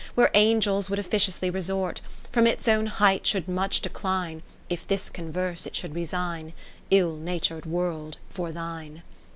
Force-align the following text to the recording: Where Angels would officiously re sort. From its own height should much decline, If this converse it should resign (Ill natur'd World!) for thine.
Where 0.15 0.31
Angels 0.33 0.89
would 0.89 0.97
officiously 0.97 1.51
re 1.51 1.61
sort. 1.61 2.01
From 2.31 2.47
its 2.47 2.67
own 2.67 2.87
height 2.87 3.27
should 3.27 3.47
much 3.47 3.81
decline, 3.81 4.41
If 4.67 4.87
this 4.87 5.11
converse 5.11 5.67
it 5.67 5.75
should 5.75 5.93
resign 5.93 6.53
(Ill 6.89 7.15
natur'd 7.15 7.67
World!) 7.67 8.17
for 8.33 8.51
thine. 8.51 9.03